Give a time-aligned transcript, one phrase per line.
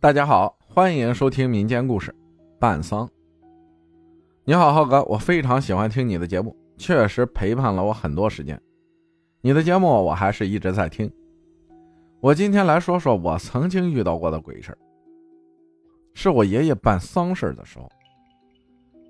[0.00, 2.12] 大家好，欢迎收听民间故事
[2.60, 3.04] 《办丧》。
[4.44, 8.62] 你好，浩哥，我非常喜欢听你的节目，确实陪伴了我很多时间。
[9.40, 11.12] 你的节目我还是一直在听。
[12.20, 14.78] 我今天来说说我曾经遇到过的鬼事
[16.14, 17.90] 是我爷爷办丧事的时候。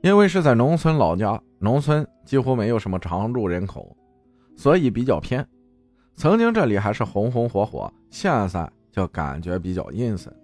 [0.03, 3.95] 因为是在农村老家，农村几乎没有什么常住人口，
[4.57, 5.47] 所以比较偏。
[6.15, 10.35] 曾经这里还是红红火火，现在就感觉比较阴森。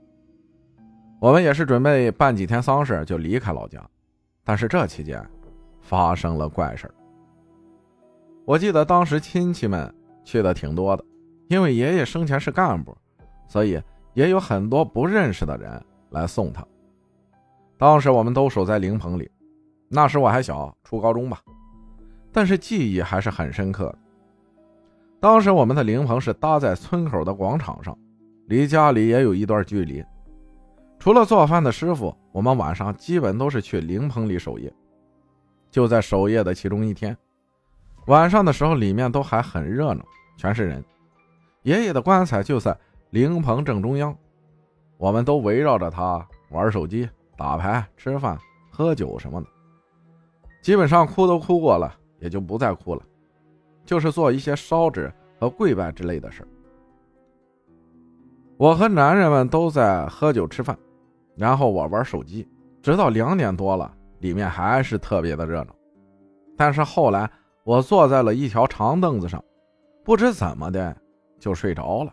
[1.25, 3.82] 我们也是准备办几天丧事就离开老家，
[4.45, 5.27] 但是这期间
[5.80, 6.87] 发生了怪事
[8.45, 9.91] 我记得当时亲戚们
[10.23, 11.02] 去的挺多的，
[11.48, 12.95] 因为爷爷生前是干部，
[13.48, 13.82] 所以
[14.12, 16.62] 也有很多不认识的人来送他。
[17.79, 19.30] 当时我们都守在灵棚里，
[19.88, 21.41] 那时我还小，初高中吧，
[22.32, 23.98] 但是记忆还是很深刻的。
[25.20, 27.96] 当时我们的灵棚是搭在村口的广场上，
[28.48, 30.04] 离家里也有一段距离。
[31.05, 34.73] 除了做饭的师傅，我们晚上基本都是去灵棚里守夜。
[35.71, 37.15] 就在守夜的其中一天，
[38.07, 40.02] 晚上的时候里面都还很热闹，
[40.38, 40.83] 全是人。
[41.61, 42.74] 爷爷的棺材就在
[43.11, 44.16] 灵棚正中央，
[44.96, 48.39] 我们都围绕着他玩手机、打牌、吃饭、
[48.71, 49.46] 喝酒什么的。
[50.63, 53.02] 基本上哭都哭过了，也就不再哭了。
[53.85, 56.49] 就是做一些烧纸和跪拜之类的事
[58.57, 60.74] 我和男人们都在喝酒吃饭，
[61.37, 62.49] 然后我玩手机，
[62.82, 65.75] 直到两点多了，里面还是特别的热闹。
[66.56, 67.28] 但是后来
[67.65, 69.43] 我坐在了一条长凳子上，
[70.05, 70.97] 不知怎么的
[71.38, 72.12] 就睡着了。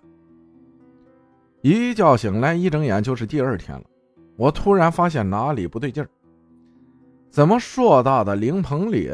[1.61, 3.83] 一觉醒来，一睁眼就是第二天了。
[4.35, 6.09] 我突然发现哪里不对劲儿，
[7.29, 9.11] 怎么硕大的灵棚里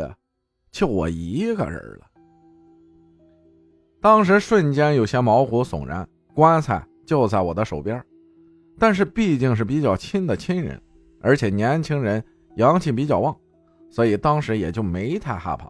[0.71, 2.07] 就我一个人了？
[3.99, 8.01] 当时瞬间有些毛骨悚然，棺材就在我的手边，
[8.79, 10.81] 但是毕竟是比较亲的亲人，
[11.21, 12.23] 而且年轻人
[12.57, 13.35] 阳气比较旺，
[13.89, 15.67] 所以当时也就没太害怕。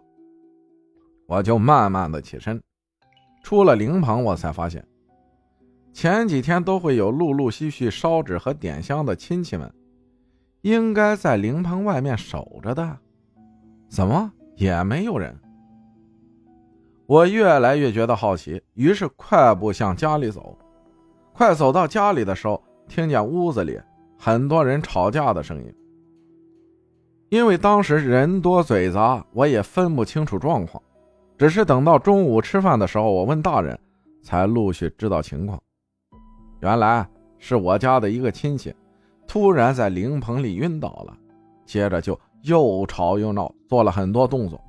[1.26, 2.62] 我就慢慢的起身，
[3.42, 4.86] 出了灵棚，我才发现，
[5.92, 9.72] 前几天都会有陆陆续续烧纸和点香的亲戚们，
[10.62, 12.98] 应该在灵棚外面守着的，
[13.88, 15.38] 怎么也没有人？
[17.06, 20.58] 我越来越觉得好奇，于是快步向家里走。
[21.32, 23.78] 快走到家里的时候，听见屋子里
[24.16, 25.74] 很多人吵架的声音。
[27.28, 30.82] 因为当时人多嘴杂，我也分不清楚状况。
[31.36, 33.78] 只是等到中午吃饭的时候，我问大人，
[34.22, 35.60] 才陆续知道情况。
[36.60, 37.06] 原来
[37.38, 38.74] 是我家的一个亲戚，
[39.26, 41.16] 突然在灵棚里晕倒了，
[41.64, 44.60] 接着就又吵又闹，做了很多动作。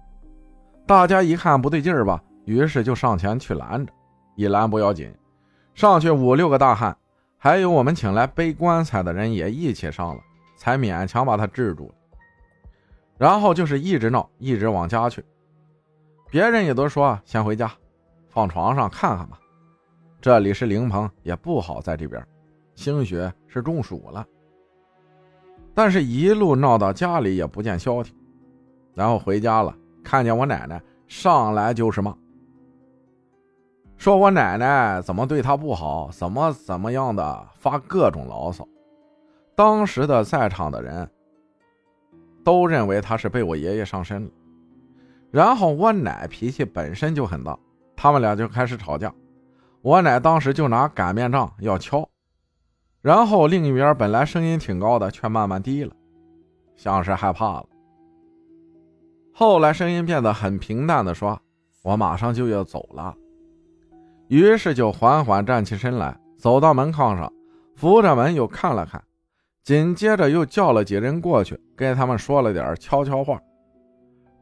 [0.86, 2.22] 大家一看不对劲儿吧。
[2.46, 3.94] 于是就上前去拦着，
[4.36, 5.14] 一拦不要紧，
[5.76, 6.98] 上去五六个大汉，
[7.42, 10.22] 还有我们请来背棺材的人也一起上了，
[10.58, 11.96] 才勉强把他制住了。
[13.18, 15.24] 然后就是一直闹，一直往家去。
[16.30, 17.72] 别人也都说先回家，
[18.28, 19.40] 放床上看看吧。
[20.20, 22.22] 这里是灵棚，也不好在这边，
[22.76, 23.16] 兴许
[23.48, 24.28] 是中暑了。
[25.74, 28.14] 但是，一路闹到家里也不见消停。
[28.94, 29.74] 然后回家了，
[30.04, 32.14] 看见我奶奶上来就是骂。
[34.00, 38.66] 说我奶奶怎么对他不好，怎么怎么样的，发各种牢骚。
[39.56, 41.12] 当时的在场的人
[42.42, 44.32] 都认为他是被我爷爷上身了。
[45.32, 47.60] 然后我奶脾气本身就很大，
[47.94, 49.14] 他们俩就开始吵架。
[49.82, 52.08] 我奶当时就拿擀面杖要敲，
[53.02, 55.94] 然后另一边本来声音挺高的，却慢慢低了，
[56.78, 57.66] 像是害怕了。
[59.34, 61.38] 后来声音变得很平淡的说
[61.84, 63.14] ：“我马上就要走了。”
[64.30, 67.34] 于是就缓缓站起身来，走到门框上，
[67.76, 69.04] 扶着门又看了看，
[69.64, 73.42] 紧接着又叫了几人过去，跟他们说了点悄悄话。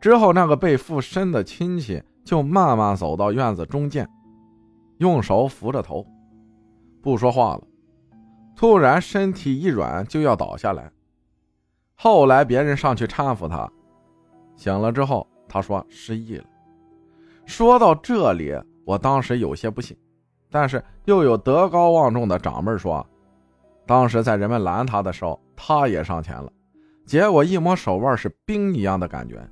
[0.02, 4.06] 之后，那个被附身的亲戚就慢慢走到院子中间，
[4.98, 6.06] 用手扶着头，
[7.02, 7.64] 不说话了。
[8.58, 10.92] 突然身体一软，就要倒下来。
[11.96, 13.72] 后来别人上去搀扶他，
[14.58, 16.44] 醒了之后，他说失忆了。
[17.46, 18.54] 说到这里。
[18.88, 19.98] 我当时有些不信，
[20.50, 23.06] 但是又有德高望重的长辈说，
[23.86, 26.50] 当时在人们拦他的时候，他也上前了，
[27.06, 29.46] 结果一摸手腕是冰一样的感觉，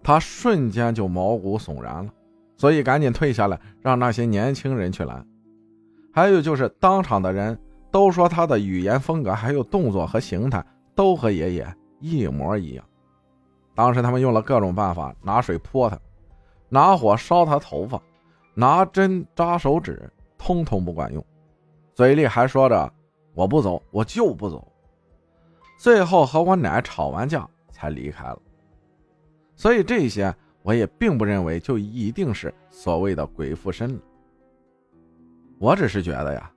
[0.00, 2.08] 他瞬间就毛骨悚然了，
[2.56, 5.26] 所以赶紧退下来，让那些年轻人去拦。
[6.12, 7.58] 还有就是当场的人
[7.90, 10.64] 都说他的语言风格还有动作和形态
[10.94, 12.84] 都和爷爷一模一样。
[13.74, 15.98] 当时他们用了各种办法，拿水泼他，
[16.68, 18.00] 拿火烧他头发。
[18.58, 21.24] 拿针扎手指，通通不管用，
[21.94, 22.92] 嘴里还说着
[23.32, 24.66] ：“我不走，我就不走。
[25.78, 28.42] 最后和我奶吵完架才离开了。
[29.54, 34.00] 所以这些我也并不认为就一定是所谓的鬼附身了。
[35.60, 36.52] 我只是觉得呀，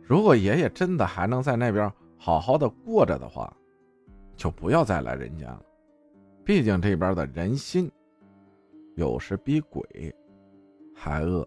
[0.00, 3.54] 如果爷爷真的还能在那边好好的过着的话，
[4.36, 5.62] 就不要再来人间了。
[6.46, 7.92] 毕竟这边的人心，
[8.96, 9.84] 有时比鬼
[10.94, 11.46] 还饿。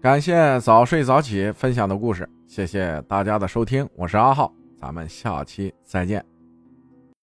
[0.00, 6.39] 感谢早睡早起分享的故事，谢谢大家的收听，我是阿浩，咱们下期再见。